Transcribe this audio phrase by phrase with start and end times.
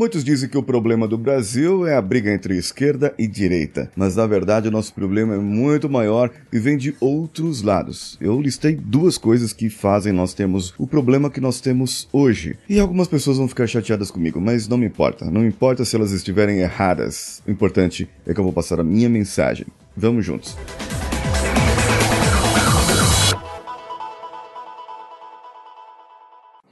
[0.00, 4.16] Muitos dizem que o problema do Brasil é a briga entre esquerda e direita, mas
[4.16, 8.16] na verdade o nosso problema é muito maior e vem de outros lados.
[8.18, 12.56] Eu listei duas coisas que fazem nós termos o problema que nós temos hoje.
[12.66, 15.30] E algumas pessoas vão ficar chateadas comigo, mas não me importa.
[15.30, 17.42] Não importa se elas estiverem erradas.
[17.46, 19.66] O importante é que eu vou passar a minha mensagem.
[19.94, 20.56] Vamos juntos.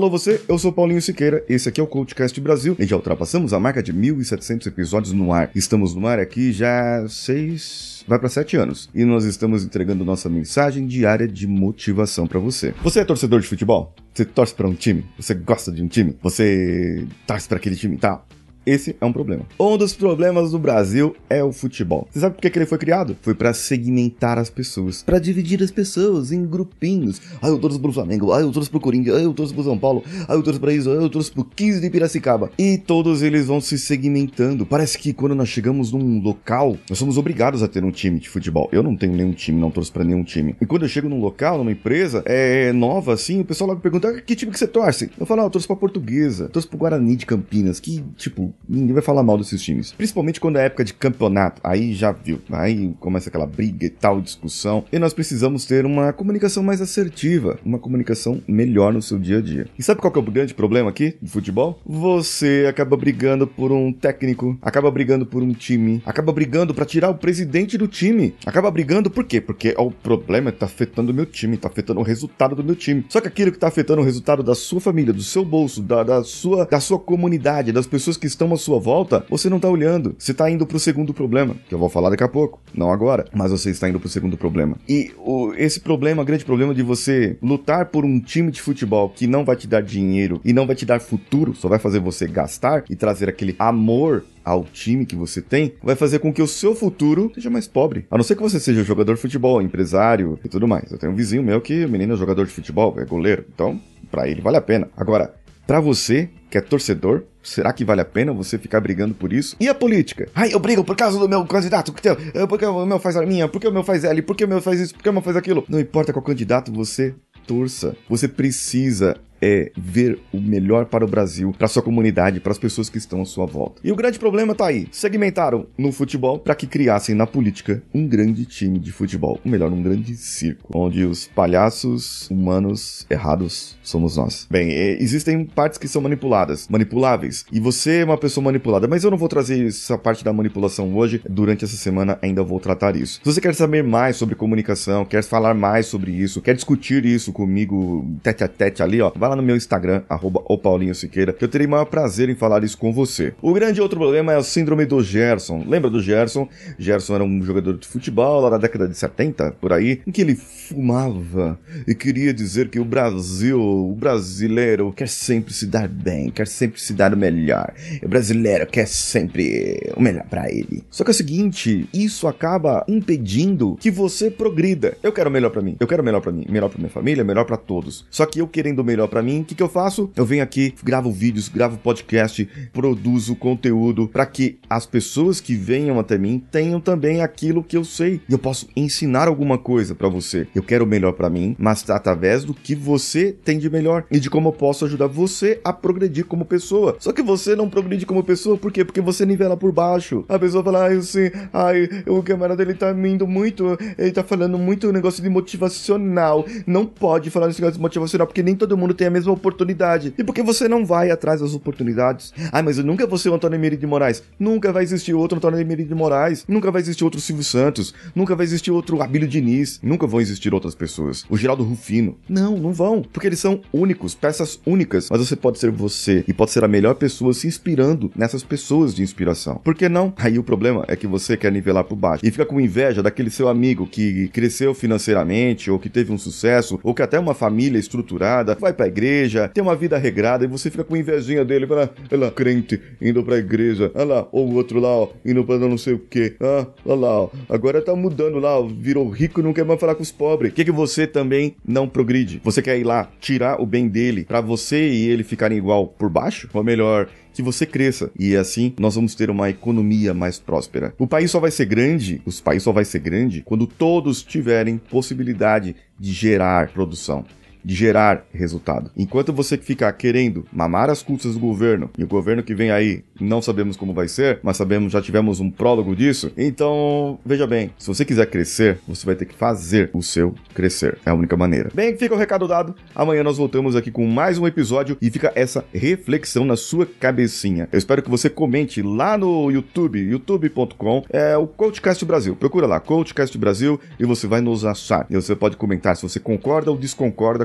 [0.00, 3.52] Alô você, eu sou Paulinho Siqueira, esse aqui é o CoachCast Brasil e já ultrapassamos
[3.52, 5.50] a marca de 1.700 episódios no ar.
[5.54, 10.30] Estamos no ar aqui já seis, vai para sete anos e nós estamos entregando nossa
[10.30, 12.72] mensagem diária de motivação para você.
[12.82, 13.94] Você é torcedor de futebol?
[14.14, 15.04] Você torce para um time?
[15.18, 16.16] Você gosta de um time?
[16.22, 18.26] Você torce para aquele time e tal?
[18.66, 19.46] Esse é um problema.
[19.58, 22.06] Um dos problemas do Brasil é o futebol.
[22.10, 23.16] Você sabe por que ele foi criado?
[23.22, 27.20] Foi para segmentar as pessoas, para dividir as pessoas em grupinhos.
[27.40, 29.78] Ah, eu torço pro Flamengo, ah, eu torço pro Corinthians, ah, eu torço pro São
[29.78, 32.50] Paulo, ah, eu torço pra isso, ah, eu torço pro 15 de Piracicaba.
[32.58, 34.66] E todos eles vão se segmentando.
[34.66, 38.28] Parece que quando nós chegamos num local, nós somos obrigados a ter um time de
[38.28, 38.68] futebol.
[38.72, 40.54] Eu não tenho nenhum time, não torço para nenhum time.
[40.60, 44.08] E quando eu chego num local, numa empresa, é nova assim, o pessoal logo pergunta:
[44.08, 45.10] ah, que time que você torce?
[45.18, 48.94] Eu falo: ah, eu torço pra Portuguesa, torço pro Guarani de Campinas, que, tipo, ninguém
[48.94, 49.92] vai falar mal desses times.
[49.92, 51.60] Principalmente quando é época de campeonato.
[51.64, 52.40] Aí já viu.
[52.50, 54.84] Aí começa aquela briga e tal, discussão.
[54.92, 59.40] E nós precisamos ter uma comunicação mais assertiva, uma comunicação melhor no seu dia a
[59.40, 59.66] dia.
[59.78, 61.80] E sabe qual que é o grande problema aqui do futebol?
[61.84, 67.10] Você acaba brigando por um técnico, acaba brigando por um time, acaba brigando para tirar
[67.10, 68.34] o presidente do time.
[68.44, 69.40] Acaba brigando por quê?
[69.40, 73.04] Porque o problema tá afetando o meu time, tá afetando o resultado do meu time.
[73.08, 76.02] Só que aquilo que tá afetando o resultado da sua família, do seu bolso, da,
[76.02, 79.68] da sua, da sua comunidade, das pessoas que estão à sua volta, você não tá
[79.68, 80.14] olhando.
[80.18, 82.60] Você tá indo pro segundo problema, que eu vou falar daqui a pouco.
[82.74, 84.76] Não agora, mas você está indo pro segundo problema.
[84.88, 89.26] E o, esse problema, grande problema de você lutar por um time de futebol que
[89.26, 92.26] não vai te dar dinheiro e não vai te dar futuro, só vai fazer você
[92.26, 96.46] gastar e trazer aquele amor ao time que você tem, vai fazer com que o
[96.46, 98.06] seu futuro seja mais pobre.
[98.10, 100.90] A não ser que você seja jogador de futebol, empresário e tudo mais.
[100.90, 103.44] Eu tenho um vizinho meu que o menino é jogador de futebol, é goleiro.
[103.52, 104.88] Então, para ele vale a pena.
[104.96, 105.34] Agora,
[105.66, 109.56] para você que é torcedor, será que vale a pena você ficar brigando por isso?
[109.60, 110.28] E a política?
[110.34, 113.66] Ai, eu brigo por causa do meu candidato, porque o meu faz a minha, porque
[113.66, 115.64] o meu faz L, porque o meu faz isso, porque o meu faz aquilo.
[115.68, 117.14] Não importa qual candidato você
[117.46, 122.58] torça, você precisa é ver o melhor para o Brasil, para sua comunidade, para as
[122.58, 123.80] pessoas que estão à sua volta.
[123.82, 124.86] E o grande problema tá aí.
[124.90, 129.72] Segmentaram no futebol para que criassem na política um grande time de futebol, ou melhor,
[129.72, 134.46] um grande circo, onde os palhaços humanos errados somos nós.
[134.50, 134.70] Bem,
[135.00, 139.18] existem partes que são manipuladas, manipuláveis, e você é uma pessoa manipulada, mas eu não
[139.18, 143.20] vou trazer essa parte da manipulação hoje, durante essa semana ainda vou tratar isso.
[143.22, 147.32] Se você quer saber mais sobre comunicação, quer falar mais sobre isso, quer discutir isso
[147.32, 151.32] comigo tete a tete ali, ó, vai lá no meu Instagram, arroba o Paulinho Siqueira,
[151.32, 153.32] que eu terei maior prazer em falar isso com você.
[153.40, 155.64] O grande outro problema é a síndrome do Gerson.
[155.66, 156.48] Lembra do Gerson?
[156.78, 160.20] Gerson era um jogador de futebol lá na década de 70, por aí, em que
[160.20, 166.30] ele fumava e queria dizer que o Brasil, o brasileiro, quer sempre se dar bem,
[166.30, 167.72] quer sempre se dar o melhor.
[168.02, 170.82] O brasileiro quer sempre o melhor para ele.
[170.90, 174.96] Só que é o seguinte, isso acaba impedindo que você progrida.
[175.02, 176.90] Eu quero o melhor para mim, eu quero o melhor para mim, melhor para minha
[176.90, 178.04] família, melhor para todos.
[178.10, 180.10] Só que eu querendo o melhor para mim, o que, que eu faço?
[180.14, 185.98] Eu venho aqui, gravo vídeos, gravo podcast, produzo conteúdo para que as pessoas que venham
[185.98, 188.20] até mim tenham também aquilo que eu sei.
[188.28, 190.46] E eu posso ensinar alguma coisa para você.
[190.54, 194.20] Eu quero o melhor para mim, mas através do que você tem de melhor e
[194.20, 196.96] de como eu posso ajudar você a progredir como pessoa.
[196.98, 198.84] Só que você não progride como pessoa, por quê?
[198.84, 200.24] Porque você nivela por baixo.
[200.28, 204.58] A pessoa fala, ai, assim, ai, o camarada dele tá indo muito, ele tá falando
[204.58, 206.44] muito negócio de motivacional.
[206.66, 210.14] Não pode falar nesse negócio de motivacional, porque nem todo mundo tem a mesma oportunidade.
[210.16, 212.32] E por que você não vai atrás das oportunidades?
[212.52, 214.22] Ah, mas eu nunca vou ser o Antônio Emílio de Moraes.
[214.38, 216.44] Nunca vai existir outro Antônio Emílio de Moraes.
[216.48, 217.94] Nunca vai existir outro Silvio Santos.
[218.14, 219.80] Nunca vai existir outro Abílio Diniz.
[219.82, 221.24] Nunca vão existir outras pessoas.
[221.28, 222.16] O Geraldo Rufino.
[222.28, 223.02] Não, não vão.
[223.02, 225.08] Porque eles são únicos, peças únicas.
[225.10, 228.94] Mas você pode ser você e pode ser a melhor pessoa se inspirando nessas pessoas
[228.94, 229.56] de inspiração.
[229.56, 230.12] Por que não?
[230.16, 233.30] Aí o problema é que você quer nivelar por baixo e fica com inveja daquele
[233.30, 237.78] seu amigo que cresceu financeiramente ou que teve um sucesso ou que até uma família
[237.78, 238.99] estruturada, vai pra igreja,
[239.48, 243.38] tem uma vida regrada e você fica com invejinha dele, olha lá, crente, indo pra
[243.38, 246.66] igreja, olha lá, ou o outro lá, ó, indo pra não sei o que, ah,
[246.84, 249.94] olha lá, ó, agora tá mudando lá, ó, virou rico e não quer mais falar
[249.94, 250.52] com os pobres.
[250.52, 252.40] Que, que você também não progride?
[252.44, 256.08] Você quer ir lá tirar o bem dele para você e ele ficarem igual por
[256.08, 256.48] baixo?
[256.52, 258.10] Ou melhor, que você cresça.
[258.18, 260.94] E assim nós vamos ter uma economia mais próspera.
[260.98, 264.78] O país só vai ser grande, os países só vai ser grande quando todos tiverem
[264.78, 267.24] possibilidade de gerar produção
[267.64, 268.90] de gerar resultado.
[268.96, 273.04] Enquanto você ficar querendo mamar as custas do governo, e o governo que vem aí
[273.20, 277.70] não sabemos como vai ser, mas sabemos, já tivemos um prólogo disso, então veja bem,
[277.78, 280.98] se você quiser crescer, você vai ter que fazer o seu crescer.
[281.04, 281.70] É a única maneira.
[281.74, 282.74] Bem, fica o recado dado.
[282.94, 287.68] Amanhã nós voltamos aqui com mais um episódio e fica essa reflexão na sua cabecinha.
[287.72, 292.36] Eu espero que você comente lá no YouTube, youtube.com, é o Coachcast Brasil.
[292.36, 295.06] Procura lá, Coachcast Brasil, e você vai nos achar.
[295.10, 297.44] E você pode comentar se você concorda ou desconcorda